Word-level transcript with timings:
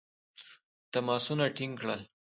تماسونه 0.91 1.45
ټینګ 1.55 1.73
کړل. 1.81 2.01